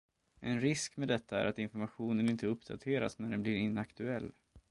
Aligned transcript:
En 0.39 0.59
risk 0.61 0.97
med 0.97 1.07
detta 1.07 1.39
är 1.39 1.45
att 1.45 1.59
informationen 1.59 2.29
inte 2.29 2.47
uppdateras 2.47 3.19
när 3.19 3.29
den 3.29 3.43
blir 3.43 3.55
inaktuell. 3.55 4.31